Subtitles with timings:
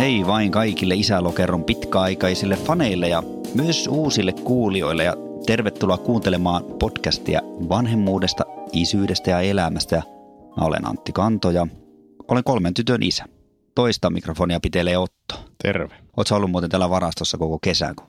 [0.00, 3.22] Hei vain kaikille Isälokerron pitkäaikaisille faneille ja
[3.54, 5.14] myös uusille kuulijoille ja
[5.46, 9.96] tervetuloa kuuntelemaan podcastia vanhemmuudesta, isyydestä ja elämästä.
[9.96, 10.02] Ja
[10.56, 11.66] mä olen Antti Kanto ja
[12.28, 13.24] olen kolmen tytön isä.
[13.74, 15.34] Toista mikrofonia pitelee Otto.
[15.62, 15.94] Terve.
[16.16, 18.06] Oletko ollut muuten täällä varastossa koko kesän, kun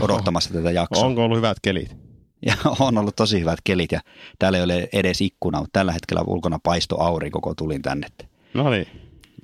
[0.00, 1.06] odottamassa tätä jaksoa?
[1.06, 1.96] Onko ollut hyvät kelit?
[2.46, 4.00] Ja on ollut tosi hyvät kelit ja
[4.38, 8.06] täällä ei ole edes ikkuna, mutta tällä hetkellä ulkona paisto aurinko, kun tulin tänne.
[8.54, 8.86] No niin,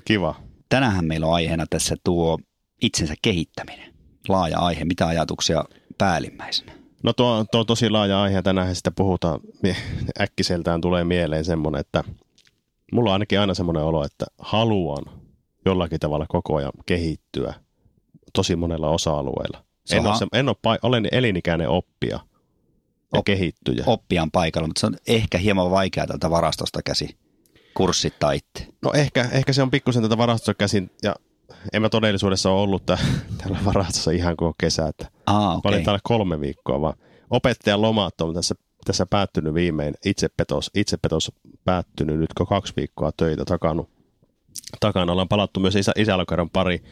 [0.04, 0.49] kiva.
[0.70, 2.38] Tänään meillä on aiheena tässä tuo
[2.82, 3.94] itsensä kehittäminen.
[4.28, 5.64] Laaja aihe, mitä ajatuksia
[5.98, 6.72] päällimmäisenä?
[7.02, 9.40] No tuo, tuo on tosi laaja aihe, tänään sitä puhutaan.
[10.20, 12.04] Äkkiseltään tulee mieleen semmoinen, että
[12.92, 15.04] mulla on ainakin aina semmoinen olo, että haluan
[15.64, 17.54] jollakin tavalla koko ajan kehittyä
[18.32, 19.64] tosi monella osa-alueella.
[19.92, 22.20] En, ole, se, en ole, olen elinikäinen oppija
[23.12, 23.84] ja op, kehittyjä.
[23.86, 27.16] Oppijan paikalla, mutta se on ehkä hieman vaikeaa tältä varastosta käsi
[27.80, 28.66] kurssittaa itse.
[28.82, 31.14] No ehkä, ehkä se on pikkusen tätä varastosta käsin ja
[31.72, 32.86] en mä todellisuudessa ole ollut
[33.38, 34.88] täällä varastossa ihan koko kesä.
[34.88, 35.70] Että ah, okay.
[35.70, 36.94] Mä olin täällä kolme viikkoa, vaan
[37.30, 39.94] opettajan lomat on tässä, tässä päättynyt viimein.
[40.04, 41.32] Itsepetos, itsepetos
[41.64, 43.84] päättynyt nyt kun kaksi viikkoa töitä takana.
[44.80, 46.82] Takana ollaan palattu myös isä, isälokeron pari.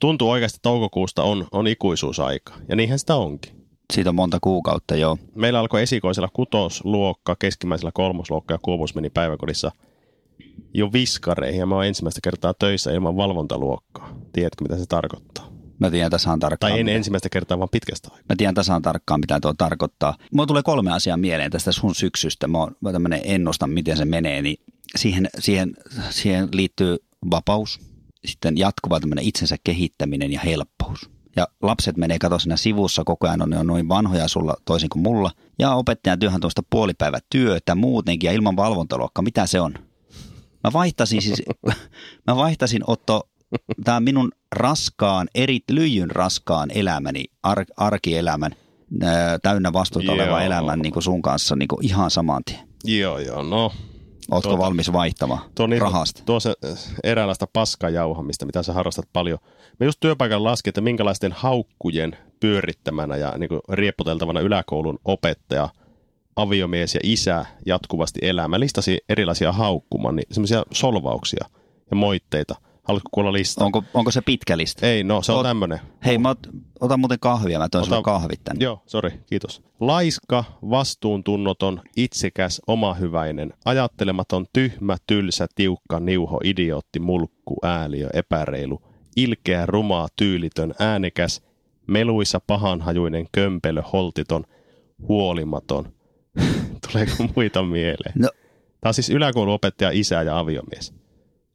[0.00, 2.54] Tuntuu oikeasti, että toukokuusta on, on ikuisuusaika.
[2.68, 3.66] Ja niinhän sitä onkin.
[3.92, 5.18] Siitä on monta kuukautta, joo.
[5.34, 9.72] Meillä alkoi esikoisella kutosluokka, keskimmäisellä kolmosluokka ja kuumus meni päiväkodissa
[10.74, 14.18] jo viskareihin ja mä oon ensimmäistä kertaa töissä ilman valvontaluokkaa.
[14.32, 15.54] Tiedätkö, mitä se tarkoittaa?
[15.78, 16.72] Mä tiedän tasan tarkkaan.
[16.72, 16.96] Tai en mitä...
[16.96, 18.24] ensimmäistä kertaa, vaan pitkästä aikaa.
[18.28, 20.16] Mä tiedän tasan tarkkaan, mitä tuo tarkoittaa.
[20.32, 22.48] Mulla tulee kolme asiaa mieleen tästä sun syksystä.
[22.48, 24.42] Mä, oon, mä tämmönen ennustan, miten se menee.
[24.42, 24.56] Niin
[24.96, 25.74] siihen, siihen,
[26.10, 26.96] siihen liittyy
[27.30, 27.80] vapaus,
[28.24, 31.10] sitten jatkuva tämmöinen itsensä kehittäminen ja helppous.
[31.36, 35.02] Ja lapset menee kato siinä sivussa koko ajan, ne on noin vanhoja sulla toisin kuin
[35.02, 35.30] mulla.
[35.58, 39.74] Ja opettajan työhän tuosta puolipäivätyötä muutenkin ja ilman valvontaluokka, mitä se on?
[40.64, 41.42] Mä vaihtasin siis,
[42.26, 43.28] mä vaihtasin Otto,
[43.84, 48.52] tämä minun raskaan, eri, lyijyn raskaan elämäni, ar, arkielämän,
[49.02, 50.14] ää, täynnä vastuuta joo.
[50.14, 52.68] oleva elämän niin kuin sun kanssa niin kuin ihan saman tien.
[52.84, 53.72] Joo, joo, no.
[54.30, 56.22] Ootko tuota, valmis vaihtamaan tuo niin, rahasta?
[56.26, 56.54] Tuo se
[57.04, 59.38] eräänlaista paskajauhamista, mitä sä harrastat paljon.
[59.80, 65.68] Me just työpaikan laskin, että minkälaisten haukkujen pyörittämänä ja niin kuin rieppoteltavana yläkoulun opettaja–
[66.36, 68.48] aviomies ja isä jatkuvasti elää.
[68.48, 71.44] Mä listasin erilaisia haukkuman, niin semmoisia solvauksia
[71.90, 72.54] ja moitteita.
[72.82, 73.64] Haluatko kuulla listaa?
[73.66, 74.86] Onko, onko se pitkä lista?
[74.86, 75.80] Ei, no se on Ot, tämmöinen.
[76.04, 76.38] Hei, mä ot,
[76.80, 78.64] otan muuten kahvia, mä toin Ota, kahvit tänne.
[78.64, 79.62] Joo, sori, kiitos.
[79.80, 88.82] Laiska, vastuuntunnoton, itsekäs, omahyväinen, ajattelematon, tyhmä, tylsä, tiukka, niuho, idiootti, mulkku, ääliö, epäreilu,
[89.16, 91.42] ilkeä, ruma, tyylitön, äänekäs,
[91.86, 94.44] meluissa, pahanhajuinen, kömpelö, holtiton,
[95.08, 95.88] huolimaton–
[96.92, 98.12] Tuleeko muita mieleen?
[98.14, 98.28] No.
[98.80, 100.94] Tämä on siis yläkouluopettaja, isä ja aviomies.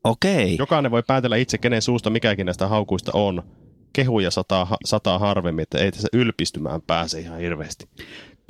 [0.03, 0.55] Okei.
[0.59, 3.43] Jokainen voi päätellä itse, kenen suusta mikäkin näistä haukuista on.
[3.93, 7.89] Kehuja sataa, sataa harvemmin, että ei tässä ylpistymään pääse ihan hirveästi.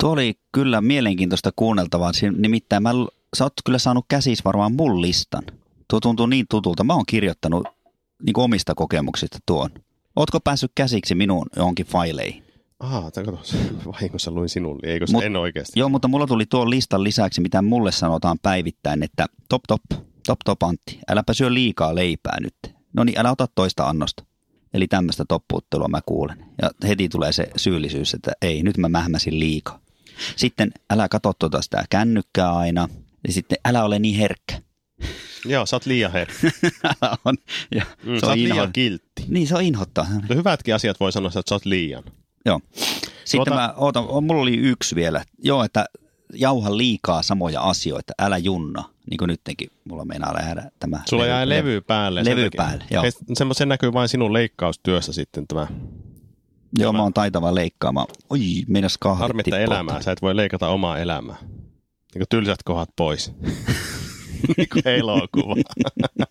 [0.00, 2.12] Tuo oli kyllä mielenkiintoista kuunneltavaa.
[2.36, 2.90] Nimittäin mä,
[3.36, 5.42] sä oot kyllä saanut käsis varmaan mun listan.
[5.90, 6.84] Tuo tuntuu niin tutulta.
[6.84, 7.66] Mä oon kirjoittanut
[8.22, 9.70] niin omista kokemuksista tuon.
[10.16, 12.49] Ootko päässyt käsiksi minun johonkin faileihin?
[12.80, 13.40] Aha, kato,
[13.86, 15.80] vahingossa luin sinulle, eikö se Mut, en oikeasti?
[15.80, 19.82] Joo, mutta mulla tuli tuon listan lisäksi, mitä mulle sanotaan päivittäin, että top top,
[20.26, 22.54] top top Antti, äläpä syö liikaa leipää nyt.
[22.92, 24.24] No niin, älä ota toista annosta.
[24.74, 26.44] Eli tämmöistä toppuuttelua mä kuulen.
[26.62, 29.80] Ja heti tulee se syyllisyys, että ei, nyt mä mähmäsin liikaa.
[30.36, 32.88] Sitten älä katso tuota sitä kännykkää aina.
[33.26, 34.62] Ja sitten älä ole niin herkkä.
[35.44, 36.50] Joo, sä oot liian herkkä.
[37.24, 37.36] on.
[37.74, 38.54] Ja mm, se sä oot inho...
[38.54, 39.24] liian kiltti.
[39.28, 40.06] Niin, se on inhottaa.
[40.28, 42.04] No hyvätkin asiat voi sanoa, että sä oot liian.
[42.46, 42.60] Joo.
[43.24, 43.54] Sitten tuota...
[43.54, 45.24] mä ootan, mulla oli yksi vielä.
[45.38, 45.84] Joo, että
[46.34, 48.84] jauha liikaa samoja asioita, älä junna.
[49.10, 51.00] Niin kuin nytkin mulla meinaa lähdä tämä.
[51.08, 52.24] Sulla levy, jäi levy päälle.
[52.24, 53.04] Levy päälle, joo.
[53.52, 55.66] Se näkyy vain sinun leikkaustyössä sitten tämä.
[56.78, 56.98] Joo, tämä.
[56.98, 58.06] mä oon taitava leikkaamaan.
[58.30, 61.36] Oi, meinas kahvit Harmittaa elämää, sä et voi leikata omaa elämää.
[62.14, 63.32] Niin kuin tylsät kohdat pois.
[64.56, 65.54] niin kuin elokuva.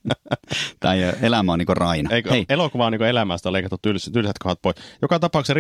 [0.80, 2.16] tai elämä on niin kuin Raina.
[2.16, 2.46] Eikö, Hei.
[2.50, 4.76] Elokuva on niin elämästä on leikattu tyls, tylsät kohdat pois.
[5.02, 5.60] Joka tapauksessa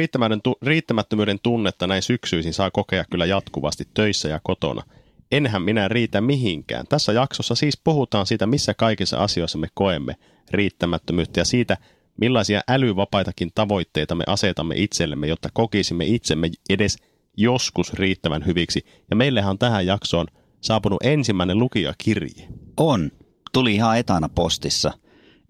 [0.61, 4.83] riittämättömyyden tunnetta näin syksyisin saa kokea kyllä jatkuvasti töissä ja kotona.
[5.31, 6.85] Enhän minä riitä mihinkään.
[6.89, 10.15] Tässä jaksossa siis puhutaan siitä, missä kaikissa asioissa me koemme
[10.51, 11.77] riittämättömyyttä ja siitä,
[12.21, 16.97] millaisia älyvapaitakin tavoitteita me asetamme itsellemme, jotta kokisimme itsemme edes
[17.37, 18.85] joskus riittävän hyviksi.
[19.09, 20.27] Ja meillähän on tähän jaksoon
[20.61, 22.47] saapunut ensimmäinen lukijakirje.
[22.77, 23.11] On.
[23.53, 24.91] Tuli ihan etana postissa.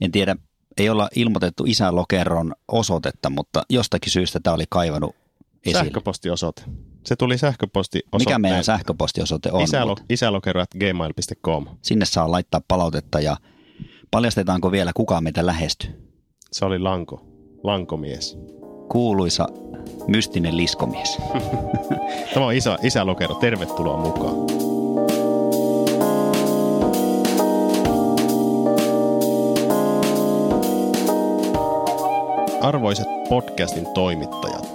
[0.01, 0.35] En tiedä,
[0.77, 5.15] ei olla ilmoitettu isälokeron osoitetta, mutta jostakin syystä tämä oli kaivannut
[5.65, 5.83] esille.
[5.83, 6.61] Sähköpostiosoite.
[7.05, 9.61] Se tuli sähköposti Mikä meidän sähköpostiosoite on?
[9.61, 11.67] Isälo, mutta isälokero.gmail.com.
[11.81, 13.37] Sinne saa laittaa palautetta ja
[14.11, 16.11] paljastetaanko vielä kuka meitä lähestyy?
[16.51, 17.25] Se oli Lanko.
[17.63, 18.37] Lankomies.
[18.91, 19.47] Kuuluisa
[20.07, 21.17] mystinen liskomies.
[22.33, 23.35] Tämä on isä, isälokero.
[23.35, 24.35] Tervetuloa mukaan.
[32.61, 34.67] Arvoiset podcastin toimittajat,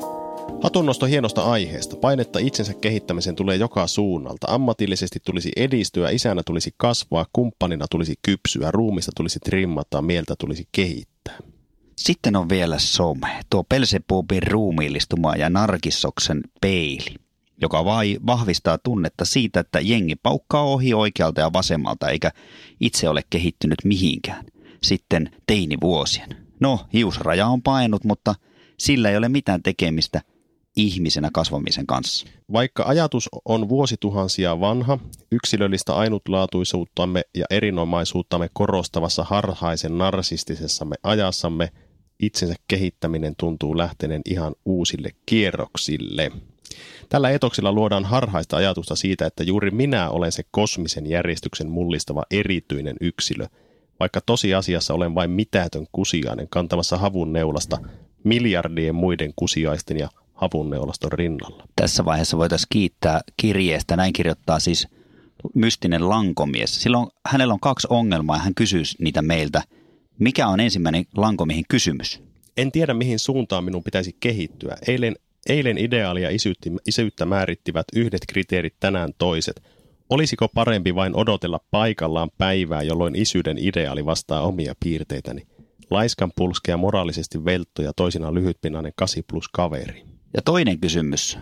[0.62, 1.96] Hatunnosto hienosta aiheesta.
[1.96, 4.46] Painetta itsensä kehittämiseen tulee joka suunnalta.
[4.50, 11.38] Ammatillisesti tulisi edistyä, isänä tulisi kasvaa, kumppanina tulisi kypsyä, ruumista tulisi trimmata, mieltä tulisi kehittää.
[11.96, 17.14] Sitten on vielä some, tuo Pelsepuupin ruumiillistuma ja Narkissoksen peili,
[17.60, 22.31] joka vai vahvistaa tunnetta siitä, että jengi paukkaa ohi oikealta ja vasemmalta eikä
[22.81, 24.44] itse ole kehittynyt mihinkään.
[24.82, 26.44] Sitten teinivuosien.
[26.60, 28.34] No, hiusraja on painut, mutta
[28.78, 30.20] sillä ei ole mitään tekemistä
[30.76, 32.26] ihmisenä kasvamisen kanssa.
[32.52, 34.98] Vaikka ajatus on vuosituhansia vanha,
[35.32, 41.70] yksilöllistä ainutlaatuisuuttamme ja erinomaisuuttamme korostavassa harhaisen narsistisessamme ajassamme,
[42.20, 46.32] itsensä kehittäminen tuntuu lähteneen ihan uusille kierroksille.
[47.08, 52.96] Tällä etoksilla luodaan harhaista ajatusta siitä, että juuri minä olen se kosmisen järjestyksen mullistava erityinen
[53.00, 53.46] yksilö,
[54.00, 57.79] vaikka tosiasiassa olen vain mitätön kusiainen kantamassa havun neulasta
[58.25, 61.69] miljardien muiden kusiaisten ja havunneulaston rinnalla.
[61.76, 63.96] Tässä vaiheessa voitaisiin kiittää kirjeestä.
[63.96, 64.88] Näin kirjoittaa siis
[65.55, 66.82] mystinen lankomies.
[66.82, 69.62] Silloin hänellä on kaksi ongelmaa ja hän kysyy niitä meiltä.
[70.19, 72.20] Mikä on ensimmäinen lankomiehen kysymys?
[72.56, 74.76] En tiedä, mihin suuntaan minun pitäisi kehittyä.
[74.88, 75.17] Eilen,
[75.49, 79.62] eilen ideaalia isyyttä, isyyttä määrittivät yhdet kriteerit, tänään toiset.
[80.10, 85.46] Olisiko parempi vain odotella paikallaan päivää, jolloin isyyden ideaali vastaa omia piirteitäni?
[85.90, 90.04] Laiskan pulskea moraalisesti veltto ja toisinaan lyhytpinainen 8 plus kaveri.
[90.34, 91.38] Ja toinen kysymys.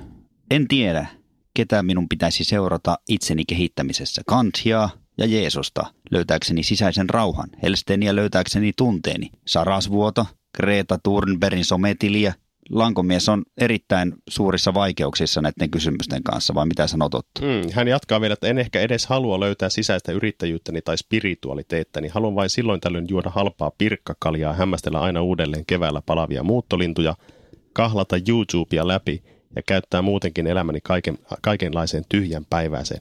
[0.50, 1.06] En tiedä,
[1.54, 4.22] ketä minun pitäisi seurata itseni kehittämisessä.
[4.26, 4.88] Kantia
[5.18, 10.26] ja Jeesusta löytääkseni sisäisen rauhan, Helsteniä löytääkseni tunteeni, Sarasvuoto,
[10.56, 12.34] Greta Thunbergin sometiliä.
[12.70, 17.40] Lankomies on erittäin suurissa vaikeuksissa näiden kysymysten kanssa, vai mitä sanot Otto?
[17.40, 22.08] Mm, hän jatkaa vielä, että en ehkä edes halua löytää sisäistä yrittäjyyttäni tai spiritualiteettani.
[22.08, 27.14] Haluan vain silloin tällöin juoda halpaa pirkkakaljaa, hämmästellä aina uudelleen keväällä palavia muuttolintuja–
[27.72, 29.22] kahlata YouTubea läpi
[29.56, 33.00] ja käyttää muutenkin elämäni kaiken, kaikenlaiseen tyhjän päiväiseen.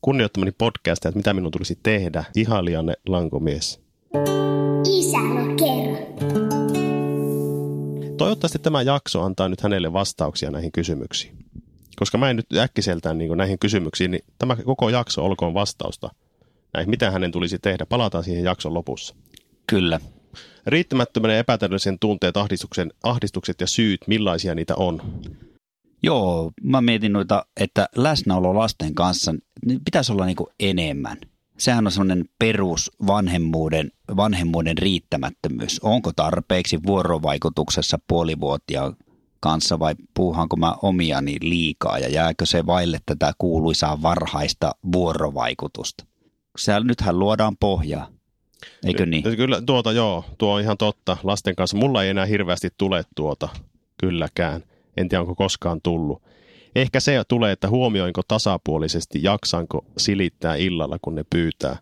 [0.00, 3.80] Kunnioittamani podcastia, että mitä minun tulisi tehdä, ihalianne lankomies.
[4.98, 5.18] Isä
[8.18, 11.36] Toivottavasti tämä jakso antaa nyt hänelle vastauksia näihin kysymyksiin.
[11.96, 16.10] Koska mä en nyt äkkiseltään niin näihin kysymyksiin, niin tämä koko jakso olkoon vastausta
[16.74, 17.86] näihin, mitä hänen tulisi tehdä.
[17.86, 19.14] Palataan siihen jakson lopussa.
[19.66, 20.00] Kyllä.
[20.66, 25.02] Riittämättömän ja epätäydellisen tunteet, ahdistuksen, ahdistukset ja syyt, millaisia niitä on?
[26.02, 29.34] Joo, mä mietin noita, että läsnäolo lasten kanssa
[29.66, 31.18] niin pitäisi olla niin enemmän.
[31.58, 35.80] Sehän on sellainen perus vanhemmuuden, vanhemmuuden riittämättömyys.
[35.82, 38.96] Onko tarpeeksi vuorovaikutuksessa puolivuotiaan
[39.40, 46.04] kanssa vai puuhanko mä omiani liikaa ja jääkö se vaille tätä kuuluisaa varhaista vuorovaikutusta?
[46.58, 48.08] Siellä nythän luodaan pohjaa.
[48.86, 49.22] Eikö niin?
[49.22, 51.16] Kyllä tuota joo, tuo on ihan totta.
[51.22, 53.48] Lasten kanssa mulla ei enää hirveästi tule tuota
[53.98, 54.62] kylläkään.
[54.96, 56.22] En tiedä onko koskaan tullut.
[56.76, 61.76] Ehkä se tulee, että huomioinko tasapuolisesti, jaksanko silittää illalla, kun ne pyytää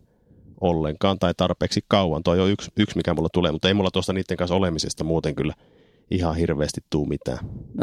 [0.60, 2.22] ollenkaan tai tarpeeksi kauan.
[2.22, 5.34] Tuo on yksi, yksi, mikä mulla tulee, mutta ei mulla tuosta niiden kanssa olemisesta muuten
[5.34, 5.54] kyllä
[6.10, 7.38] ihan hirveästi tuu mitään.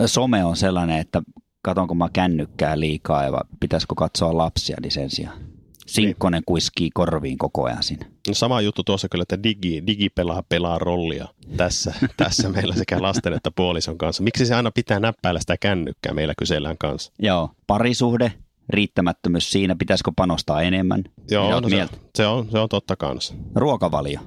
[0.06, 1.22] Some on sellainen, että
[1.62, 5.61] katonko mä kännykkää liikaa ja pitäisikö katsoa lapsia niin sen sijaan.
[5.92, 6.46] Sinkkonen niin.
[6.46, 8.06] kuiskii korviin koko ajan siinä.
[8.28, 13.34] No sama juttu tuossa kyllä, että digi, digipelaa pelaa rollia tässä, tässä meillä sekä lasten
[13.34, 14.24] että puolison kanssa.
[14.24, 17.14] Miksi se aina pitää näppäillä sitä kännykkää meillä kysellään kanssa?
[17.20, 18.34] Joo, parisuhde,
[18.70, 21.04] riittämättömyys siinä, pitäisikö panostaa enemmän?
[21.32, 23.34] Joo, no se, se, on, se on totta kanssa.
[23.56, 24.20] Ruokavalio.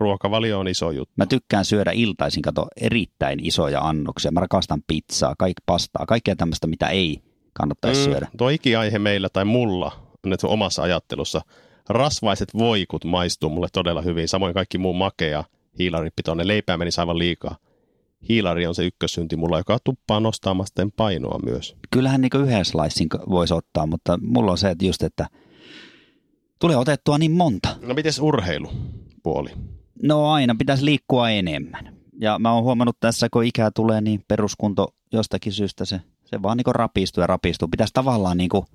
[0.00, 1.14] Ruokavalio on iso juttu.
[1.16, 4.30] Mä tykkään syödä iltaisin, kato, erittäin isoja annoksia.
[4.30, 7.22] Mä rakastan pizzaa, kaikki pastaa, kaikkea tämmöistä, mitä ei
[7.52, 8.28] kannattaisi mm, syödä.
[8.38, 11.40] Tuo ikiaihe meillä tai mulla nyt omassa ajattelussa.
[11.88, 15.44] Rasvaiset voikut maistuu mulle todella hyvin, samoin kaikki muu makea
[15.78, 16.48] hiilaripitoinen.
[16.48, 17.56] Leipää meni aivan liikaa.
[18.28, 21.76] Hiilari on se ykkössynti mulla, joka tuppaa nostamasten painoa myös.
[21.90, 25.26] Kyllähän niin yhden slicein voisi ottaa, mutta mulla on se, että just, että
[26.58, 27.76] tulee otettua niin monta.
[27.82, 29.50] No mites urheilupuoli?
[30.02, 31.96] No aina pitäisi liikkua enemmän.
[32.20, 36.56] Ja mä oon huomannut tässä, kun ikää tulee, niin peruskunto jostakin syystä se, se vaan
[36.56, 37.68] niin rapistuu ja rapistuu.
[37.68, 38.66] Pitäisi tavallaan niin kuin,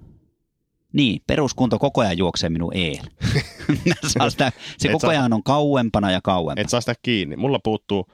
[0.93, 3.03] niin, peruskunto koko ajan juoksee minun eel.
[4.29, 6.62] sitä, se Et koko saa- ajan on kauempana ja kauempana.
[6.62, 7.36] Et saa sitä kiinni.
[7.36, 8.07] Mulla puuttuu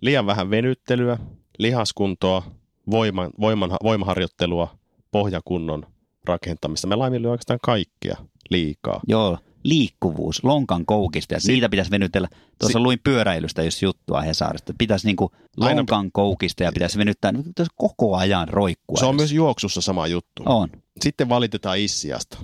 [0.00, 1.18] liian vähän venyttelyä,
[1.58, 2.42] lihaskuntoa,
[2.90, 4.78] voiman, voiman, voimaharjoittelua,
[5.10, 5.86] pohjakunnon
[6.24, 6.86] rakentamista.
[6.86, 8.16] Me laiminlyö oikeastaan kaikkia
[8.50, 9.00] liikaa.
[9.06, 9.38] Joo,
[9.68, 12.28] liikkuvuus, lonkan koukista, ja Si- niitä pitäisi venytellä.
[12.58, 14.72] Tuossa luin pyöräilystä just juttua Hesarista.
[14.78, 18.98] Pitäisi niinku Aina- lonkan koukista ja pitäisi venyttää niin pitäisi koko ajan roikkua.
[18.98, 19.20] Se on edes.
[19.20, 20.42] myös juoksussa sama juttu.
[20.46, 20.68] On.
[21.00, 22.38] Sitten valitetaan issiasta.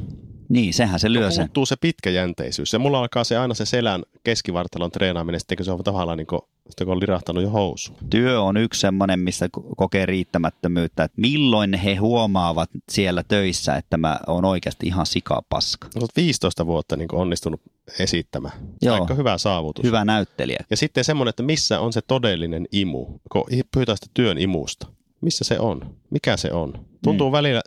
[0.49, 1.45] Niin, sehän se lyö sen.
[1.45, 2.73] Puuttuu se pitkäjänteisyys.
[2.73, 6.27] Ja mulla alkaa se aina se selän keskivartalon treenaaminen, sitten kun se on tavallaan niin
[6.27, 7.99] kuin, sitten kun on lirahtanut jo housuun.
[8.11, 11.05] Työ on yksi semmoinen, missä ko- kokee riittämättömyyttä.
[11.05, 15.89] Että milloin he huomaavat siellä töissä, että mä oon oikeasti ihan sikapaska.
[15.97, 17.61] Olet 15 vuotta niin onnistunut
[17.99, 18.55] esittämään.
[18.83, 19.01] Joo.
[19.01, 19.85] Aika hyvä saavutus.
[19.85, 20.65] Hyvä näyttelijä.
[20.71, 24.87] Ja sitten semmoinen, että missä on se todellinen imu, kun puhutaan sitä työn imusta.
[25.21, 25.95] Missä se on?
[26.11, 26.87] Mikä se on?
[27.05, 27.33] Tuntuu mm.
[27.33, 27.61] välillä,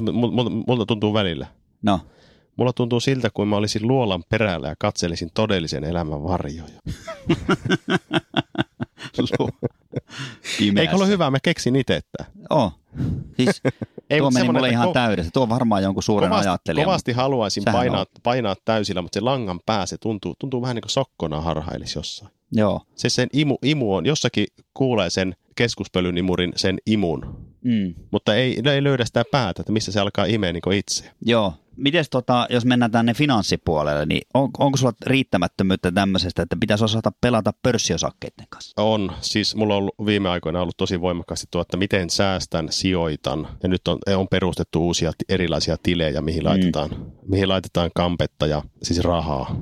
[0.00, 1.46] mul- multa tuntuu välillä.
[1.82, 2.00] No,
[2.58, 6.62] Mulla tuntuu siltä, kuin mä olisin luolan perällä ja katselisin todellisen elämän varjoja.
[10.80, 11.30] Eikö ole hyvä?
[11.30, 12.72] Mä keksin itse, että Oo.
[13.36, 13.62] Siis,
[14.10, 15.30] Ei, tuo meni mulle ihan ko- täydessä.
[15.34, 16.84] Tuo on varmaan jonkun suuren kovasti, ajattelijan.
[16.84, 18.06] kovasti haluaisin painaa, on.
[18.22, 22.30] painaa täysillä, mutta se langan pää, se tuntuu, tuntuu vähän niin kuin sokkona harhailisi jossain.
[22.52, 22.80] Joo.
[22.94, 27.94] Se sen imu, imu on, jossakin kuulee sen keskuspölyn imurin, sen imun, Mm.
[28.10, 31.10] mutta ei, ei löydä sitä päätä, että missä se alkaa imeä niin itse.
[31.24, 31.54] Joo.
[31.76, 37.12] Mites tota, jos mennään tänne finanssipuolelle, niin on, onko sulla riittämättömyyttä tämmöisestä, että pitäisi osata
[37.20, 38.82] pelata pörssiosakkeiden kanssa?
[38.82, 43.48] On, siis mulla on ollut viime aikoina ollut tosi voimakkaasti tuo, että miten säästän, sijoitan.
[43.62, 46.90] Ja nyt on, on perustettu uusia erilaisia tilejä, mihin laitetaan,
[47.28, 49.56] mihin laitetaan kampetta ja siis rahaa.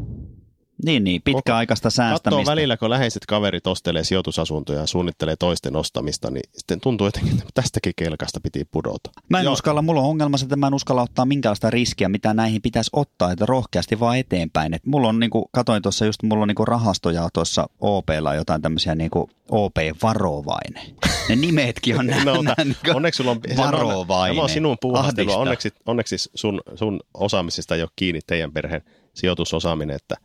[0.85, 2.51] Niin, niin, pitkäaikaista Katsoo säästämistä.
[2.51, 7.45] välillä, kun läheiset kaverit ostelee sijoitusasuntoja ja suunnittelee toisten ostamista, niin sitten tuntuu jotenkin, että
[7.55, 9.11] tästäkin kelkasta piti pudota.
[9.29, 9.53] Mä en Joo.
[9.53, 12.91] uskalla, mulla on ongelma se, että mä en uskalla ottaa minkäänlaista riskiä, mitä näihin pitäisi
[12.93, 14.75] ottaa, että rohkeasti vaan eteenpäin.
[14.75, 18.95] Et mulla on, niinku, katoin tuossa just, mulla on niinku rahastoja tuossa OPlla jotain tämmöisiä
[18.95, 20.83] niinku OP-varovainen.
[21.29, 24.37] Ne nimetkin on No, nämä, ota, niinku onneksi sulla on varovainen.
[24.37, 25.35] Tämä on sinun puuhastelua.
[25.35, 25.41] Ahdistaa.
[25.43, 28.83] Onneksi, onneksi sun, sun osaamisesta ei ole kiinni teidän perheen
[29.15, 30.17] sijoitusosaaminen, että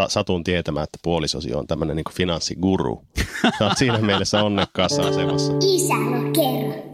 [0.00, 3.04] ta, satun tietämään, että puolisosi on tämmöinen niin finanssiguru.
[3.58, 5.52] Sä oot siinä mielessä onnekkaassa asemassa.
[5.74, 5.94] Isä,
[6.34, 6.90] kerro.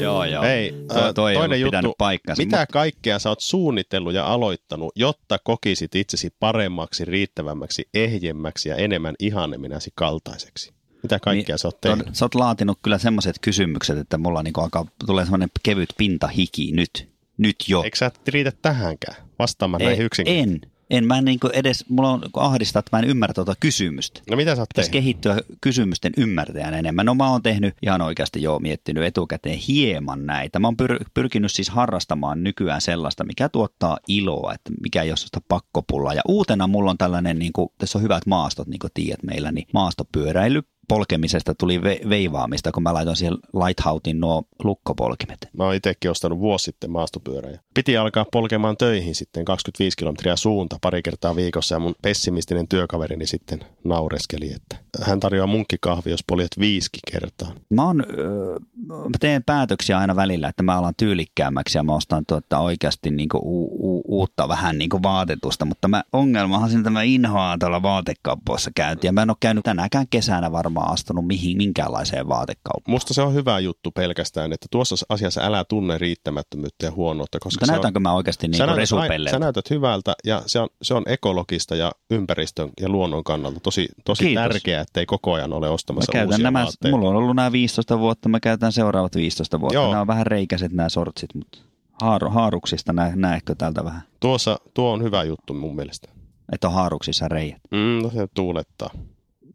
[0.00, 0.42] Joo, joo.
[0.42, 1.94] Hei, Tuo- ää, toi ei toinen juttu.
[1.98, 8.68] paikkansa, Mitä mutta- kaikkea sä oot suunnitellut ja aloittanut, jotta kokisit itsesi paremmaksi, riittävämmäksi, ehjemmäksi
[8.68, 10.72] ja enemmän ihanneminäsi kaltaiseksi?
[11.02, 12.06] Mitä kaikkea Niin, sä oot tehnyt?
[12.12, 17.08] Sä oot laatinut kyllä semmoiset kysymykset, että mulla niinku alkaa, tulee semmoinen kevyt pintahiki nyt.
[17.38, 17.82] Nyt jo.
[17.82, 20.66] Eikö sä riitä tähänkään vastaamaan Ei, näihin yksinkertaisesti?
[20.66, 20.71] en.
[20.90, 24.20] En mä niinku edes, mulla on ahdistaa, että mä en ymmärrä tuota kysymystä.
[24.30, 24.92] No mitä sä oot tehnyt?
[24.92, 27.06] kehittyä kysymysten ymmärtäjänä enemmän.
[27.06, 30.58] No mä oon tehnyt ihan oikeasti jo miettinyt etukäteen hieman näitä.
[30.58, 35.16] Mä oon pyr- pyrkinyt siis harrastamaan nykyään sellaista, mikä tuottaa iloa, että mikä ei ole
[35.16, 36.14] sellaista pakkopullaa.
[36.14, 39.52] Ja uutena mulla on tällainen, niin kuin, tässä on hyvät maastot, niin kuin tiedät meillä,
[39.52, 40.62] niin maastopyöräily.
[40.88, 43.34] Polkemisesta tuli ve- veivaamista, kun mä laitoin siihen
[43.66, 45.48] Lighthoutin nuo lukkopolkimet.
[45.58, 47.58] Mä oon itsekin ostanut vuosi sitten maastopyörän.
[47.74, 53.26] Piti alkaa polkemaan töihin sitten 25 kilometriä suunta pari kertaa viikossa ja mun pessimistinen työkaverini
[53.26, 57.52] sitten naureskeli, että hän tarjoaa munkkikahvi, jos poljet viisikin kertaa.
[57.70, 58.58] Mä, oon, öö,
[58.88, 63.38] mä teen päätöksiä aina välillä, että mä alan tyylikkäämmäksi ja mä ostan tuota oikeasti niinku
[63.38, 68.70] u- u- uutta vähän niinku vaatetusta, mutta mä, ongelmahan siinä, että mä inhoan tuolla vaatekaupoissa
[68.74, 69.08] käyntiä.
[69.08, 72.92] ja mä en ole käynyt tänäkään kesänä varmaan astunut mihin, minkäänlaiseen vaatekauppaan.
[72.92, 77.60] Musta se on hyvä juttu pelkästään, että tuossa asiassa älä tunne riittämättömyyttä ja huonoutta, koska
[77.62, 79.30] Mutta näytänkö on, mä oikeasti sä, näytät, ai- resupelleelta?
[79.30, 83.88] sä näytät hyvältä ja se on, se on ekologista ja ympäristön ja luonnon kannalta tosi,
[84.04, 84.42] tosi Kiitos.
[84.42, 86.96] tärkeää, ettei koko ajan ole Mä ostamassa käytän uusia nämä, vaatteita.
[86.96, 89.74] mulla on ollut nämä 15 vuotta, mä käytän seuraavat 15 vuotta.
[89.74, 89.90] Joo.
[89.90, 91.58] Nämä on vähän reikäiset nämä sortsit, mutta
[92.02, 94.02] haaru, haaruksista nä, näekö täältä vähän?
[94.20, 96.08] Tuossa, tuo on hyvä juttu mun mielestä.
[96.52, 97.60] Että on haaruksissa reijät.
[97.70, 98.90] Mm, no se tuulettaa.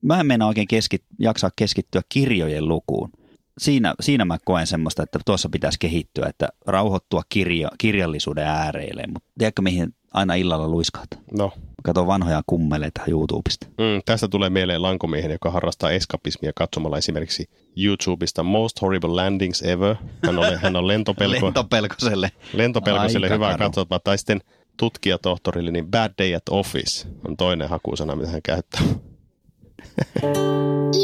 [0.02, 3.10] Mä en mennä oikein keskit, jaksaa keskittyä kirjojen lukuun.
[3.58, 9.04] Siinä, siinä mä koen semmoista, että tuossa pitäisi kehittyä, että rauhoittua kirja, kirjallisuuden ääreille.
[9.14, 11.20] Mutta tiedätkö mihin aina illalla luiskahtaa?
[11.38, 11.52] No,
[11.84, 13.68] Kato vanhoja kummeleita YouTubesta.
[13.68, 19.96] Mm, tästä tulee mieleen lankomiehen, joka harrastaa eskapismia katsomalla esimerkiksi YouTubesta Most Horrible Landings Ever.
[20.26, 22.32] Hän on, hän on lentopelko, Lentopelkoselle.
[22.54, 24.00] lentopelkoselle hyvä katsottava.
[24.00, 24.42] Tai sitten
[24.78, 28.82] tutkijatohtorille, niin Bad Day at Office on toinen hakusana, mitä hän käyttää.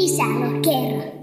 [0.04, 0.24] Isä,
[0.62, 1.14] kerro.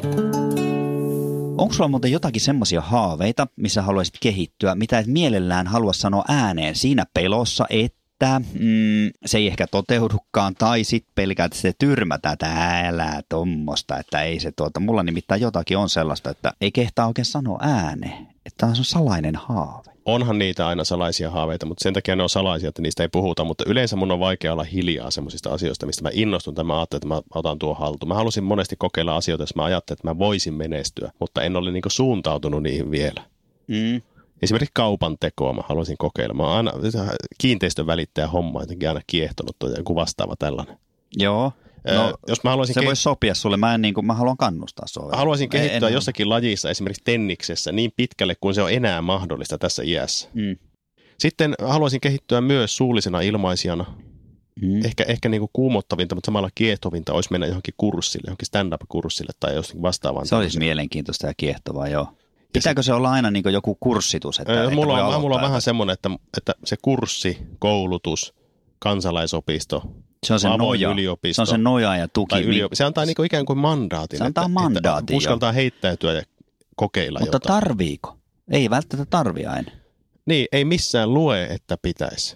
[1.57, 6.75] Onko sulla muuten jotakin semmoisia haaveita, missä haluaisit kehittyä, mitä et mielellään halua sanoa ääneen
[6.75, 12.79] siinä pelossa, että mm, se ei ehkä toteudukaan, tai sitten pelkää, että se tyrmätään, että
[12.87, 17.25] älä tommosta, että ei se tuota, mulla nimittäin jotakin on sellaista, että ei kehtaa oikein
[17.25, 19.90] sanoa ääneen, että on salainen haave.
[20.05, 23.43] Onhan niitä aina salaisia haaveita, mutta sen takia ne on salaisia, että niistä ei puhuta.
[23.43, 26.99] Mutta yleensä mun on vaikea olla hiljaa semmoisista asioista, mistä mä innostun tai mä ajattelin,
[26.99, 28.07] että mä otan tuo haltuun.
[28.07, 31.71] Mä halusin monesti kokeilla asioita, jos mä ajattelin, että mä voisin menestyä, mutta en ole
[31.71, 33.21] niinku suuntautunut niihin vielä.
[33.67, 34.01] Mm.
[34.41, 36.33] Esimerkiksi kaupan tekoa mä haluaisin kokeilla.
[36.33, 36.71] Mä oon aina
[37.37, 40.77] kiinteistön välittäjä homma jotenkin aina kiehtonut tai joku vastaava tällainen.
[41.17, 41.51] Joo.
[41.87, 44.37] No, jos mä haluaisin, se ke- voisi sopia sulle, mä, en, niin kuin, mä haluan
[44.37, 45.09] kannustaa sua.
[45.13, 49.83] haluaisin kehittyä En- jossakin lajissa, esimerkiksi tenniksessä, niin pitkälle kuin se on enää mahdollista tässä
[49.83, 50.29] iässä.
[50.33, 50.57] Mm.
[51.19, 53.85] Sitten haluaisin kehittyä myös suullisena ilmaisijana.
[54.61, 54.85] Mm.
[54.85, 59.55] Ehkä, ehkä niin kuin kuumottavinta, mutta samalla kiehtovinta olisi mennä johonkin kurssille, johonkin stand-up-kurssille tai
[59.55, 60.25] jostain vastaavaan.
[60.25, 62.07] Se olisi mielenkiintoista ja kiehtovaa, joo.
[62.53, 64.39] Pitääkö se olla aina niin joku kurssitus?
[64.39, 68.33] Että, että mulla, on, mulla on vähän semmoinen, että, että se kurssi, koulutus,
[68.79, 69.83] kansalaisopisto,
[70.25, 70.89] Se on se noja.
[70.91, 71.35] yliopisto.
[71.35, 72.29] Se on se noja ja tuki.
[72.29, 74.17] tai mi- yliopisto, se antaa niinku ikään kuin mandaatin.
[74.17, 76.21] Se antaa että, mandaatin, Että uskaltaa heittäytyä ja
[76.75, 77.61] kokeilla Mutta jotain.
[77.61, 78.17] tarviiko?
[78.51, 79.71] Ei välttämättä tarvi aina.
[80.25, 82.35] Niin, ei missään lue, että pitäisi.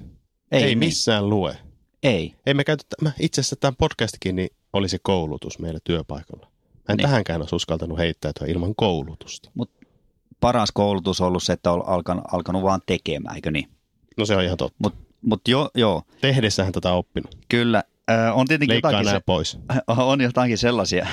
[0.52, 0.78] Ei, ei niin.
[0.78, 1.58] missään lue.
[2.04, 2.36] Ei.
[2.46, 6.46] Ei me käytetä, mä itse asiassa tämä podcastikin niin oli se koulutus meillä työpaikalla.
[6.46, 6.98] Mä en Niin.
[6.98, 7.08] niin.
[7.10, 9.52] tähänkään olisi uskaltanut heittäytyä ilman koulutusta.
[10.40, 13.70] Paras koulutus on ollut se, että on alkanut, alkanut vaan tekemään, eikö niin?
[14.18, 14.78] No se on ihan totta.
[14.84, 17.38] Mutta mut jo, joo, Tehdessähän tätä on oppinut.
[17.50, 17.84] kyllä.
[18.12, 19.58] Äh, on tietenkin Leikkaa jotakin, se, pois.
[19.88, 21.08] on jotakin sellaisia,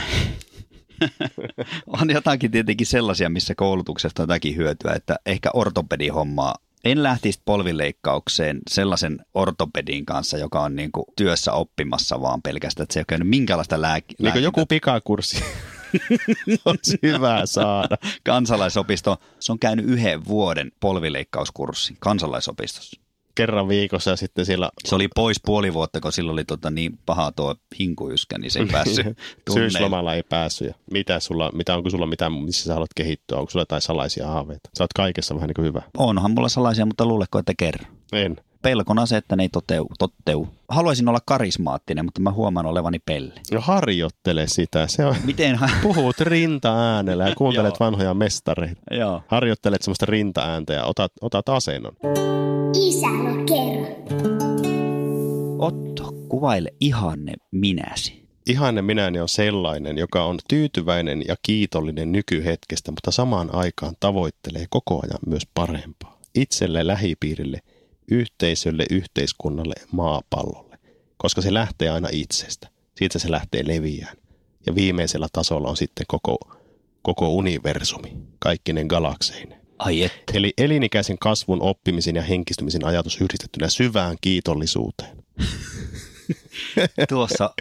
[2.00, 6.54] on jotakin tietenkin sellaisia, missä koulutuksesta on jotakin hyötyä, että ehkä ortopedihommaa
[6.84, 12.92] en lähtisi polvileikkaukseen sellaisen ortopedin kanssa, joka on niin kuin työssä oppimassa vaan pelkästään, että
[12.92, 15.44] se ei ole käynyt minkäänlaista lääk- Niin kuin joku pikakurssi.
[16.64, 17.96] olisi hyvä saada.
[18.24, 19.16] kansalaisopisto.
[19.40, 23.00] Se on käynyt yhden vuoden polvileikkauskurssin kansalaisopistossa.
[23.34, 26.98] Kerran viikossa ja sitten siellä Se oli pois puoli vuotta, kun silloin oli tota niin
[27.06, 29.06] paha tuo hinkuyskä, niin se ei päässyt.
[29.52, 30.68] Syyslomalla ei päässyt.
[30.68, 33.38] Ja mitä, sulla, mitä onko sulla mitään, missä sä haluat kehittyä?
[33.38, 34.70] Onko sulla jotain salaisia haaveita?
[34.78, 35.82] Sä oot kaikessa vähän niin kuin hyvä.
[35.98, 37.92] Onhan mulla salaisia, mutta luuleko, että kerran.
[38.12, 38.36] En.
[38.62, 40.48] Pelkona se, että ne ei toteu, totteu.
[40.68, 43.34] Haluaisin olla karismaattinen, mutta mä huomaan olevani pelle.
[43.52, 44.86] No harjoittele sitä.
[44.86, 45.60] Se on, Miten?
[45.82, 48.80] puhut rinta-äänellä ja kuuntelet vanhoja mestareita.
[48.90, 49.22] Joo.
[49.26, 51.96] Harjoittelet semmoista rinta-ääntä ja otat, otat asennon.
[52.88, 54.42] Isällä kerran.
[55.58, 58.22] Otto, kuvaile ihanne minäsi.
[58.46, 65.00] Ihanne minäni on sellainen, joka on tyytyväinen ja kiitollinen nykyhetkestä, mutta samaan aikaan tavoittelee koko
[65.02, 66.18] ajan myös parempaa.
[66.34, 67.60] Itselle, lähipiirille,
[68.10, 70.78] yhteisölle, yhteiskunnalle, maapallolle.
[71.16, 72.68] Koska se lähtee aina itsestä.
[72.96, 74.16] Siitä se lähtee leviään.
[74.66, 76.38] Ja viimeisellä tasolla on sitten koko,
[77.02, 79.62] koko universumi, kaikkinen galakseineen.
[79.78, 80.10] Ai.
[80.34, 85.16] Eli elinikäisen kasvun, oppimisen ja henkistymisen ajatus yhdistettynä syvään kiitollisuuteen.
[87.08, 87.54] Tuossa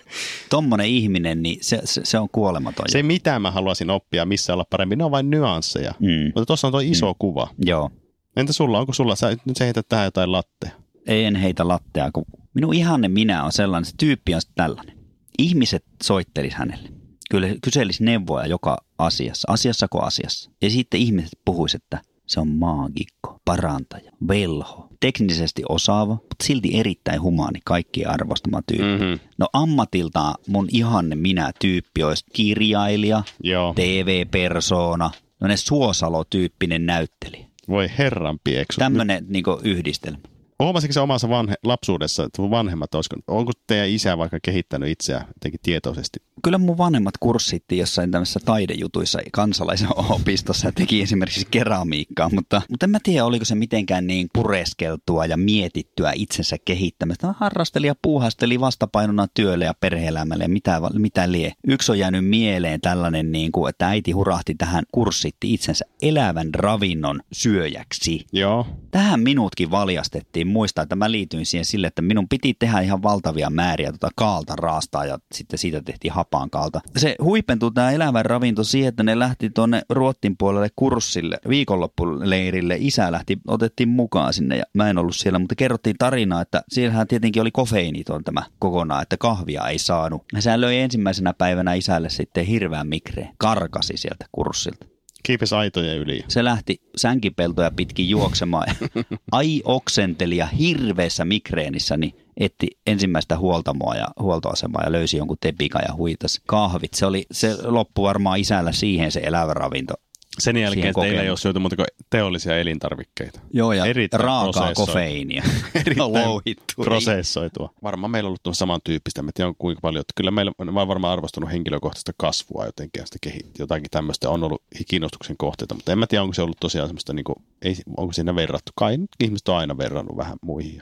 [0.49, 2.85] tommonen ihminen, niin se, se, se on kuolematon.
[2.89, 5.93] Se, mitä mä haluaisin oppia, missä olla paremmin, ne on vain nyansseja.
[5.99, 6.25] Mm.
[6.25, 7.47] Mutta tuossa on tuo iso kuva.
[7.65, 7.89] Joo.
[8.35, 10.71] Entä sulla, onko sulla, sä nyt sä heität tähän jotain lattea?
[11.07, 14.97] Ei en heitä lattea, kun minun ihanne minä on sellainen, se tyyppi on tällainen.
[15.39, 16.89] Ihmiset soittelis hänelle.
[17.31, 20.51] Kyllä kyselis neuvoja joka asiassa, asiassa kuin asiassa.
[20.61, 27.21] Ja sitten ihmiset puhuis, että se on maagikko, parantaja, velho, teknisesti osaava, mutta silti erittäin
[27.21, 29.05] humaani, kaikkien arvostama tyyppi.
[29.05, 29.19] Mm-hmm.
[29.37, 33.73] No ammatiltaan mun ihanne minä tyyppi olisi kirjailija, Joo.
[33.73, 37.50] TV-persoona, no Suosalo-tyyppinen näyttelijä.
[37.71, 38.79] Voi herran pieksu.
[38.79, 40.17] Tämmöinen niin yhdistelmä.
[40.59, 45.59] Huomasitko se omassa vanhe, lapsuudessa, että vanhemmat, olisiko, onko teidän isä vaikka kehittänyt itseään jotenkin
[45.63, 46.19] tietoisesti?
[46.43, 52.85] Kyllä mun vanhemmat kurssitti jossain tämmöisissä taidejutuissa kansalaisen opistossa ja teki esimerkiksi keramiikkaa, mutta, mutta
[52.85, 57.27] en mä tiedä, oliko se mitenkään niin pureskeltua ja mietittyä itsensä kehittämistä.
[57.27, 61.53] Mä harrasteli ja puuhasteli vastapainona työlle ja perhe-elämälle ja mitä, mitä lie.
[61.67, 67.21] Yksi on jäänyt mieleen tällainen, niin kuin, että äiti hurahti tähän kurssitti itsensä elävän ravinnon
[67.31, 68.25] syöjäksi.
[68.31, 68.67] Joo.
[68.91, 70.47] Tähän minutkin valjastettiin.
[70.47, 74.55] Muistaa, että mä liityin siihen sille, että minun piti tehdä ihan valtavia määriä tota kaalta
[74.55, 76.13] raastaa ja sitten siitä tehtiin
[76.51, 76.81] kaalta.
[76.97, 82.77] Se huipentui tämä elävän ravinto siihen, että ne lähti tuonne Ruottin puolelle kurssille, viikonloppuleirille.
[82.79, 87.07] Isä lähti, otettiin mukaan sinne ja mä en ollut siellä, mutta kerrottiin tarinaa, että siellähän
[87.07, 90.23] tietenkin oli kofeiiniton tämä kokonaan, että kahvia ei saanut.
[90.39, 94.91] Sehän löi ensimmäisenä päivänä isälle sitten hirveän mikreen, karkasi sieltä kurssilta.
[95.23, 96.23] Kiipesi aitojen yli.
[96.27, 98.67] Se lähti sänkipeltoja pitkin juoksemaan.
[99.31, 105.81] Ai oksenteli ja hirveässä migreenissä, niin etti ensimmäistä huoltamoa ja huoltoasemaa ja löysi jonkun tepikan
[105.87, 106.93] ja huitas kahvit.
[106.93, 109.93] Se, oli, se loppui varmaan isällä siihen se elävä ravinto.
[110.39, 113.39] Sen jälkeen teillä ei ole syöty muuta kuin teollisia elintarvikkeita.
[113.53, 115.43] Joo, ja Erittäin raakaa kofeiinia.
[115.85, 116.63] Erittäin Louhittu.
[116.77, 117.73] prosessoitua.
[117.83, 120.01] Varmaan meillä on ollut samantyyppistä, en tiedä on kuinka paljon.
[120.01, 123.61] Että kyllä meillä mä oon varmaan arvostunut henkilökohtaista kasvua jotenkin ja sitä kehitti.
[123.61, 127.13] Jotakin tämmöistä on ollut kiinnostuksen kohteita, mutta en mä tiedä, onko se ollut tosiaan semmoista,
[127.13, 128.71] niin kuin, ei, onko siinä verrattu.
[128.75, 130.81] Kai nyt ihmiset on aina verrannut vähän muihin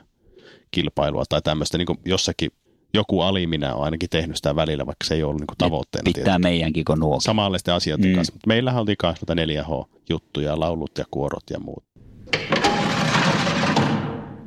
[0.70, 2.50] kilpailua tai tämmöistä niin jossakin
[2.94, 6.04] joku aliminä on ainakin tehnyt sitä välillä, vaikka se ei ollut niin kuin tavoitteena.
[6.04, 6.42] Pitää tietysti.
[6.42, 7.20] meidänkin kuin nuo.
[7.20, 8.14] Samanlaisten asioiden Mm.
[8.14, 8.32] kanssa.
[8.32, 11.84] Mutta meillähän oli noita 4H-juttuja, laulut ja kuorot ja muut.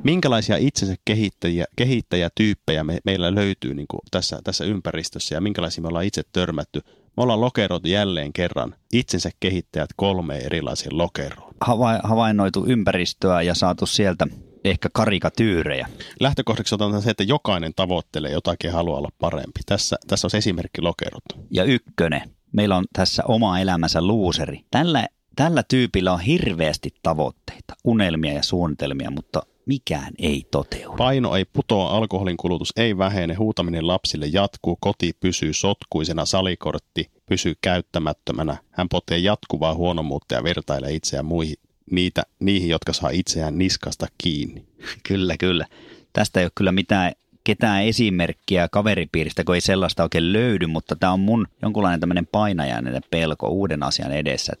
[0.04, 5.88] Minkälaisia itsensä kehittäjiä, kehittäjätyyppejä me, meillä löytyy niin kuin tässä, tässä ympäristössä ja minkälaisia me
[5.88, 6.80] ollaan itse törmätty?
[7.16, 11.54] Me ollaan lokeroitu jälleen kerran itsensä kehittäjät kolmeen erilaiseen lokeroon.
[11.64, 14.26] Hava- havainnoitu ympäristöä ja saatu sieltä
[14.64, 15.88] ehkä karikatyyrejä.
[16.20, 19.60] Lähtökohdaksi otetaan se, että jokainen tavoittelee jotakin ja haluaa olla parempi.
[19.66, 21.24] Tässä, tässä on esimerkki lokerot.
[21.50, 22.22] Ja ykkönen,
[22.52, 24.60] meillä on tässä oma elämänsä luuseri.
[24.70, 30.96] Tällä, tällä tyypillä on hirveästi tavoitteita, unelmia ja suunnitelmia, mutta mikään ei toteudu.
[30.96, 37.54] Paino ei putoa, alkoholin kulutus ei vähene, huutaminen lapsille jatkuu, koti pysyy sotkuisena, salikortti pysyy
[37.60, 38.56] käyttämättömänä.
[38.70, 41.54] Hän potee jatkuvaa huonomuutta ja vertailee itseään muihin,
[41.90, 44.64] niitä, niihin, jotka saa itseään niskasta kiinni.
[45.08, 45.66] Kyllä, kyllä.
[46.12, 47.12] Tästä ei ole kyllä mitään
[47.44, 53.02] ketään esimerkkiä kaveripiiristä, kun ei sellaista oikein löydy, mutta tämä on mun jonkunlainen tämmöinen painajainen
[53.10, 54.52] pelko uuden asian edessä.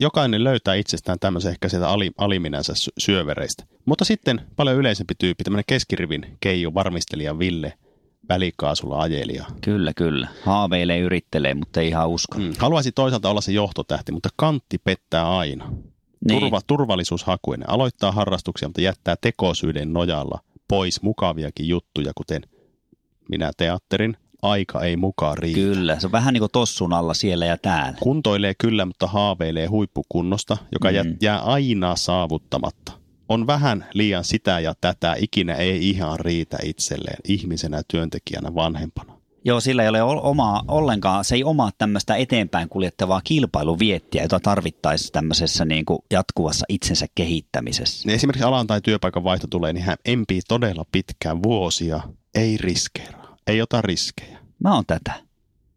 [0.00, 3.64] Jokainen löytää itsestään tämmöisen ehkä sieltä ali, aliminänsä sy- syövereistä.
[3.84, 7.72] Mutta sitten paljon yleisempi tyyppi, tämmöinen keskirivin Keijo, varmistelija Ville,
[8.28, 9.44] välikaasulla ajelija.
[9.60, 10.28] kyllä, kyllä.
[10.44, 12.38] Haaveilee, yrittelee, mutta ei ihan usko.
[12.38, 12.52] Mm.
[12.58, 15.72] Haluaisi toisaalta olla se johtotähti, mutta kantti pettää aina.
[16.26, 16.40] Niin.
[16.40, 17.70] Turva, turvallisuushakuinen.
[17.70, 22.42] Aloittaa harrastuksia, mutta jättää tekosyyden nojalla pois mukaviakin juttuja, kuten
[23.30, 24.16] minä teatterin.
[24.42, 25.60] Aika ei mukaan riitä.
[25.60, 27.98] Kyllä, se on vähän niin kuin tossun alla siellä ja täällä.
[28.02, 31.08] Kuntoilee kyllä, mutta haaveilee huippukunnosta, joka Mm.
[31.08, 31.16] mm.
[31.22, 32.92] jää aina saavuttamatta.
[33.28, 39.15] On vähän liian sitä ja tätä, ikinä ei ihan riitä itselleen ihmisenä, työntekijänä, vanhempana.
[39.46, 44.40] Joo, sillä ei ole ol- omaa, ollenkaan, se ei omaa tämmöistä eteenpäin kuljettavaa kilpailuviettiä, jota
[44.40, 48.06] tarvittaisiin tämmöisessä niin kuin jatkuvassa itsensä kehittämisessä.
[48.06, 52.00] Niin Esimerkiksi alan tai työpaikan vaihto tulee, niin hän empii todella pitkään vuosia,
[52.34, 54.38] ei riskeeraa, ei ota riskejä.
[54.58, 55.12] Mä oon tätä.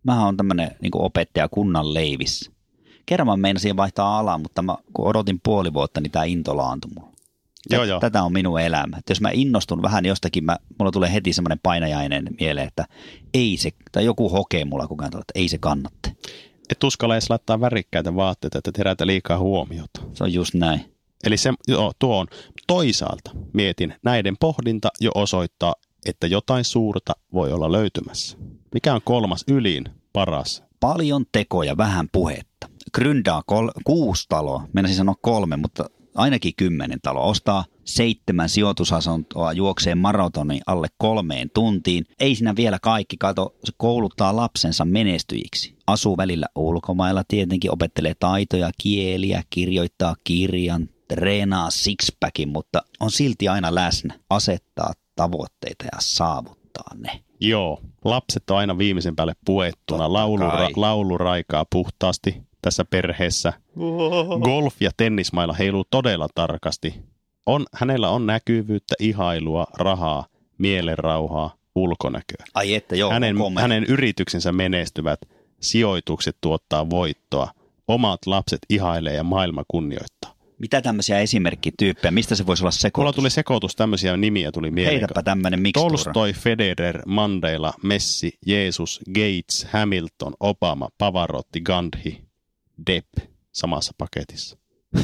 [0.03, 2.51] Mä oon tämmönen niin opettaja kunnan leivissä.
[3.05, 6.91] Kerran mä meinasin vaihtaa alaa, mutta mä, kun odotin puoli vuotta, niin tää into laantui
[6.95, 7.08] mulla.
[7.69, 7.99] Joo, joo.
[7.99, 8.97] Tätä on minun elämä.
[8.97, 12.85] Et jos mä innostun vähän jostakin, mä, mulla tulee heti semmoinen painajainen mieleen, että
[13.33, 16.15] ei se, tai joku hokee mulla koko ajan, että ei se kannatte.
[16.69, 20.01] Et uskalla edes laittaa värikkäitä vaatteita, että herätä liikaa huomiota.
[20.13, 20.95] Se on just näin.
[21.23, 22.27] Eli se, joo, tuo on.
[22.67, 28.37] Toisaalta mietin, näiden pohdinta jo osoittaa, että jotain suurta voi olla löytymässä.
[28.73, 30.63] Mikä on kolmas ylin, paras?
[30.79, 32.69] Paljon tekoja, vähän puhetta.
[32.97, 37.23] Gründaa kol- kuusi taloa, sanoa kolme, mutta ainakin kymmenen taloa.
[37.23, 42.05] Ostaa seitsemän sijoitusasuntoa, juoksee maratonin alle kolmeen tuntiin.
[42.19, 45.75] Ei siinä vielä kaikki, kato, se kouluttaa lapsensa menestyjiksi.
[45.87, 53.75] Asuu välillä ulkomailla tietenkin, opettelee taitoja, kieliä, kirjoittaa kirjan, treenaa sixpackin, mutta on silti aina
[53.75, 54.19] läsnä.
[54.29, 57.23] Asettaa tavoitteita ja saavuttaa ne.
[57.39, 59.97] Joo, lapset on aina viimeisen päälle puettuna.
[60.03, 60.73] Totta Laulu, ra, kai.
[60.75, 63.53] laulu raikaa puhtaasti tässä perheessä.
[64.39, 66.95] Golf- ja tennismailla heiluu todella tarkasti.
[67.45, 70.25] On, hänellä on näkyvyyttä, ihailua, rahaa,
[70.57, 72.45] mielenrauhaa, ulkonäköä.
[72.53, 73.61] Ai että joo, hänen, komea.
[73.61, 75.19] hänen yrityksensä menestyvät,
[75.61, 77.51] sijoitukset tuottaa voittoa,
[77.87, 80.39] omat lapset ihailee ja maailma kunnioittaa.
[80.59, 83.01] Mitä tämmöisiä esimerkkityyppejä, mistä se voisi olla sekoitus?
[83.03, 84.99] Mulla tuli sekoitus, tämmöisiä nimiä tuli mieleen.
[84.99, 85.89] Heitäpä tämmöinen mikstuura.
[85.89, 92.21] Tolstoi, Federer, Mandela, Messi, Jeesus, Gates, Hamilton, Obama, Pavarotti, Gandhi,
[92.87, 93.13] Depp
[93.51, 94.57] samassa paketissa.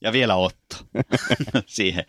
[0.00, 0.76] Ja vielä Otto
[1.66, 2.04] siihen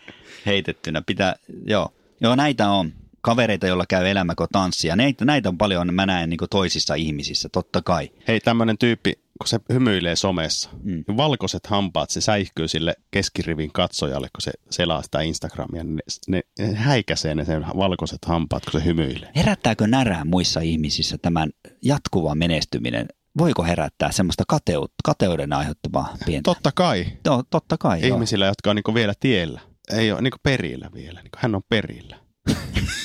[0.45, 1.01] heitettynä.
[1.05, 1.93] Pitää, joo.
[2.21, 2.93] joo, näitä on
[3.25, 4.95] kavereita, joilla käy elämä kuin tanssia.
[4.95, 8.11] Näitä, näitä on paljon, mä näen niin toisissa ihmisissä, totta kai.
[8.27, 11.03] Hei, tämmöinen tyyppi, kun se hymyilee somessa, Mm.
[11.07, 11.17] mm.
[11.17, 16.73] valkoiset hampaat, se säihkyy sille keskirivin katsojalle, kun se selaa sitä Instagramia, niin ne, ne
[16.75, 19.31] häikäisee ne sen valkoiset hampaat, kun se hymyilee.
[19.35, 21.49] Herättääkö närää muissa ihmisissä tämän
[21.81, 23.07] jatkuva menestyminen?
[23.37, 26.47] Voiko herättää semmoista kateut, kateuden aiheuttavaa pientä?
[26.47, 28.01] Totta kai, Joo, totta kai.
[28.01, 28.15] joo.
[28.15, 29.61] ihmisillä, jotka on niinku vielä tiellä,
[29.93, 32.15] ei ole niinku perillä vielä, niinku hän on perillä.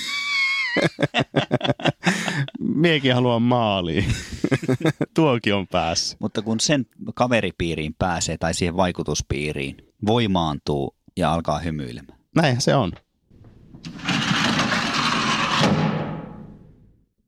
[2.61, 4.04] Miekin haluaa maaliin.
[5.14, 6.20] Tuokin on päässyt.
[6.20, 12.18] Mutta kun sen kaveripiiriin pääsee tai siihen vaikutuspiiriin, voimaantuu ja alkaa hymyilemään.
[12.37, 12.92] Näinhän se on.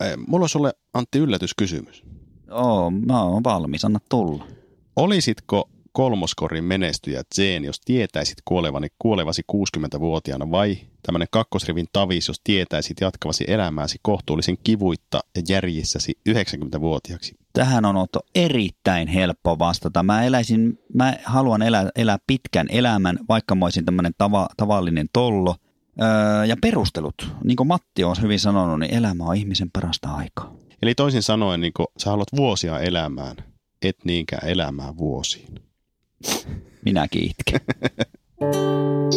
[0.00, 2.02] Eh, Mulla on sulle, Antti, yllätyskysymys.
[2.50, 4.46] Oo, mä oon valmis, anna tulla.
[4.96, 13.00] Olisitko kolmoskorin menestyjä Zeen, jos tietäisit kuolevani, kuolevasi 60-vuotiaana vai tämmöinen kakkosrivin tavis, jos tietäisit
[13.00, 17.34] jatkavasi elämääsi kohtuullisen kivuitta ja järjissäsi 90-vuotiaaksi?
[17.52, 20.02] Tähän on Otto erittäin helppo vastata.
[20.02, 25.56] Mä eläisin, mä haluan elää, elää pitkän elämän, vaikka mä olisin tämmöinen tava, tavallinen tollo.
[26.02, 30.54] Öö, ja perustelut, niin kuin Matti on hyvin sanonut, niin elämä on ihmisen parasta aikaa.
[30.82, 33.36] Eli toisin sanoen, niin kun sä haluat vuosia elämään,
[33.82, 35.71] et niinkään elämää vuosiin.
[36.84, 37.60] Minäkin itken.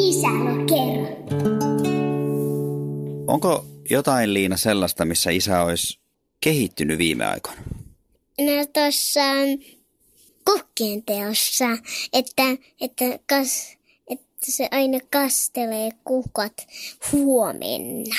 [0.10, 1.26] Isälä kerro.
[3.28, 6.00] Onko jotain Liina sellaista, missä isä olisi
[6.42, 7.62] kehittynyt viime aikoina?
[8.40, 9.22] No tuossa
[10.46, 11.66] kukkien teossa,
[12.14, 12.44] että,
[12.82, 13.78] että, kas,
[14.10, 16.54] että se aina kastelee kukat
[17.12, 18.16] huomenna.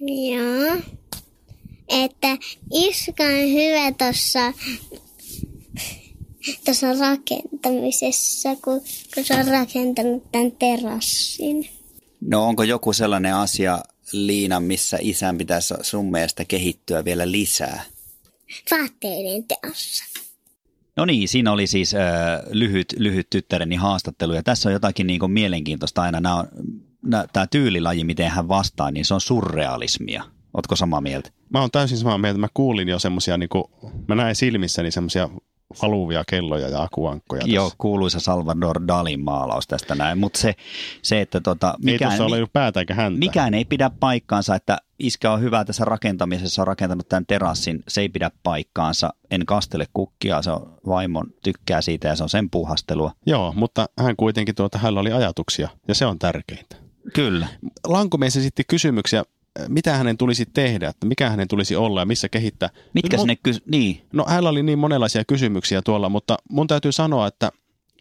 [0.00, 0.76] Joo.
[1.88, 2.36] Että
[2.72, 4.52] Iska on hyvä tuossa
[6.64, 8.80] tuossa rakentamisessa, kun,
[9.14, 11.68] kun se on rakentanut tämän terassin.
[12.20, 13.78] No onko joku sellainen asia,
[14.12, 17.82] Liina, missä isän pitäisi sun mielestä kehittyä vielä lisää?
[18.70, 20.04] Vaatteiden teossa.
[20.96, 22.00] No niin, siinä oli siis äh,
[22.50, 26.20] lyhyt, lyhyt tyttäreni haastattelu ja tässä on jotakin niin kuin mielenkiintoista aina.
[26.20, 26.48] Nämä on,
[27.02, 30.24] nää, tämä tyylilaji, miten hän vastaa, niin se on surrealismia.
[30.54, 31.30] Ootko samaa mieltä?
[31.50, 32.38] Mä oon täysin samaa mieltä.
[32.38, 33.48] Mä kuulin jo semmosia, niin
[34.08, 35.28] mä näin silmissäni semmosia
[35.82, 37.40] valuvia kelloja ja akuankkoja.
[37.40, 37.54] Tässä.
[37.54, 40.54] Joo, kuuluisa Salvador Dalin maalaus tästä näin, mutta se,
[41.02, 43.18] se, että tota, mikään, ei ole päätä eikä häntä.
[43.18, 48.00] mikään ei pidä paikkaansa, että iskä on hyvä tässä rakentamisessa, on rakentanut tämän terassin, se
[48.00, 52.50] ei pidä paikkaansa, en kastele kukkia, se on vaimon tykkää siitä ja se on sen
[52.50, 53.12] puhastelua.
[53.26, 56.76] Joo, mutta hän kuitenkin tuota, hänellä oli ajatuksia ja se on tärkeintä.
[57.12, 57.48] Kyllä.
[57.86, 59.24] Lankomies esitti kysymyksiä
[59.68, 62.70] mitä hänen tulisi tehdä, että mikä hänen tulisi olla ja missä kehittää.
[62.92, 64.02] Mitkä sinne kys- niin.
[64.12, 67.52] No hänellä oli niin monenlaisia kysymyksiä tuolla, mutta mun täytyy sanoa, että,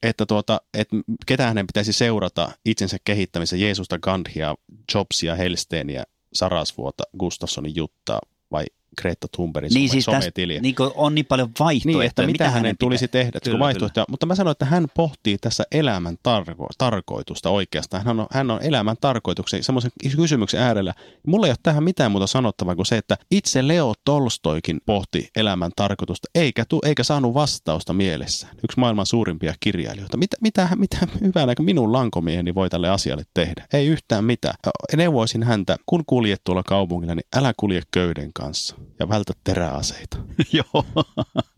[0.04, 4.56] että, tuota, että ketä hänen pitäisi seurata itsensä kehittämisessä, Jeesusta, Gandhia,
[4.94, 8.20] Jobsia, Helsteeniä, Sarasvuota, Gustafssonin Juttaa
[8.52, 8.66] vai
[9.02, 10.62] Greta Thunbergin niin, some, siis sometiliä.
[10.62, 14.06] Niin on niin paljon vaihtoehtoja, Niin, että mitä, mitä hänen hänen tulisi tehdä, Kyllä, vaihtoehtoja.
[14.10, 18.06] Mutta mä sanoin, että hän pohtii tässä elämän tarko- tarkoitusta oikeastaan.
[18.06, 20.94] Hän on, hän on elämän tarkoituksen, semmoisen kysymyksen äärellä.
[21.28, 25.72] Mulla ei ole tähän mitään muuta sanottavaa kuin se, että itse Leo Tolstoikin pohti elämän
[25.76, 28.56] tarkoitusta, eikä, tu, eikä saanut vastausta mielessään.
[28.64, 30.18] Yksi maailman suurimpia kirjailijoita.
[30.18, 33.66] Mitä, mitä, mitä hyvänä minun lankomieheni voi tälle asialle tehdä?
[33.74, 34.56] Ei yhtään mitään.
[34.98, 40.18] Neuvoisin häntä, kun kuljet tuolla kaupungilla, niin älä kulje köyden kanssa ja vältä teräaseita.
[40.54, 40.86] Joo.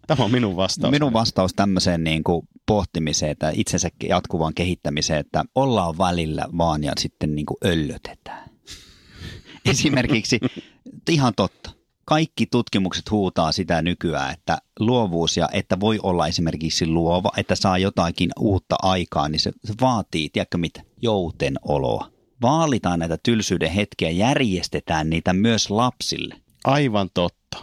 [0.08, 0.92] Tämä on minun vastaus.
[0.92, 6.94] Minun vastaus tämmöiseen niin kuin pohtimiseen, että itsensä jatkuvaan kehittämiseen, että ollaan välillä vaan ja
[6.98, 8.50] sitten niin kuin öllötetään.
[9.72, 10.40] Esimerkiksi,
[11.10, 11.72] ihan totta,
[12.06, 17.78] kaikki tutkimukset huutaa sitä nykyään, että luovuus ja että voi olla esimerkiksi luova, että saa
[17.78, 22.12] jotakin uutta aikaa, niin se, se vaatii, tiedätkö mitä, joutenoloa.
[22.42, 26.36] Vaalitaan näitä tylsyyden hetkiä, järjestetään niitä myös lapsille.
[26.66, 27.58] Aivan totta.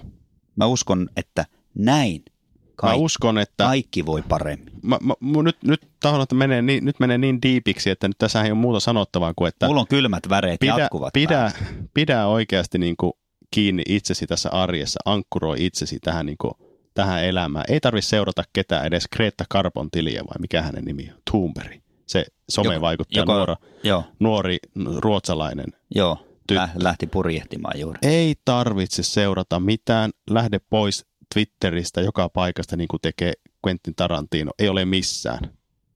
[0.57, 2.33] Mä uskon, että näin Mä
[2.77, 4.73] kaikki, uskon, että kaikki voi paremmin.
[4.83, 8.19] mä, mä, mä, nyt, nyt, tahdon, että menee niin, nyt menee niin diipiksi, että nyt
[8.19, 11.13] tässä ei ole muuta sanottavaa kuin, että Mulla on kylmät väreet pidä, jatkuvat.
[11.13, 11.53] pidä,
[11.95, 13.13] pidä oikeasti niin kuin
[13.51, 16.53] kiinni itsesi tässä arjessa, ankkuroi itsesi tähän, niin kuin,
[16.95, 17.65] tähän elämään.
[17.69, 21.73] Ei tarvitse seurata ketään, edes Greta Karpon tiliä vai mikä hänen nimi on, Thunberg.
[22.07, 24.59] Se somevaikuttaja, Joko- nuora, Joo, nuori
[24.97, 25.67] ruotsalainen.
[25.95, 26.27] joo.
[26.53, 27.99] Ty- Lä, lähti purjehtimaan juuri.
[28.03, 33.33] Ei tarvitse seurata mitään, lähde pois Twitteristä joka paikasta niin kuin tekee
[33.67, 34.51] Quentin Tarantino.
[34.59, 35.41] Ei ole missään,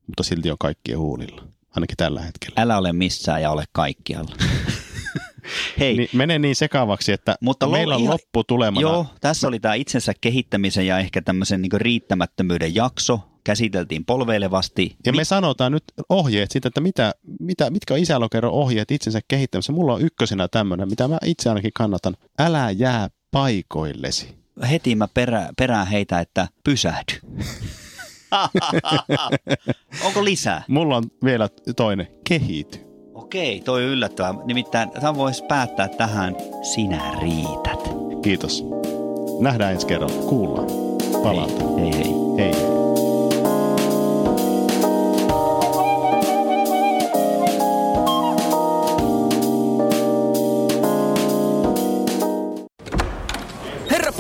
[0.06, 2.62] mutta silti on kaikkien huulilla, ainakin tällä hetkellä.
[2.62, 4.37] Älä ole missään ja ole kaikkialla.
[5.78, 8.80] Hei, Niin, menee niin sekavaksi, että Mutta meillä on ihan- loppu tulemana.
[8.80, 13.20] joo, tässä oli tämä itsensä kehittämisen ja ehkä tämmöisen niin riittämättömyyden jakso.
[13.46, 14.96] Käsiteltiin polveilevasti.
[15.06, 19.20] Ja Mi- me sanotaan nyt ohjeet siitä, että mitä, mitä, mitkä on isälokeron ohjeet itsensä
[19.28, 19.72] kehittämisessä.
[19.72, 22.16] Mulla on ykkösenä tämmöinen, mitä mä itse ainakin kannatan.
[22.38, 24.35] Älä jää paikoillesi.
[24.70, 27.20] Heti mä perä, perään heitä, että pysähdy.
[30.04, 30.62] Onko lisää?
[30.68, 32.06] Mulla on vielä toinen.
[32.28, 32.78] Kehity.
[33.14, 34.35] Okei, toi on yllättävää.
[34.44, 36.37] Nimittäin tämä voisi päättää tähän,
[36.74, 37.94] sinä riität.
[38.22, 38.64] Kiitos.
[39.40, 40.22] Nähdään ensi kerralla.
[40.22, 40.66] Kuullaan.
[41.22, 41.78] Palataan.
[41.78, 42.12] Hei hei.
[42.38, 42.52] Hei.
[42.52, 42.86] Herra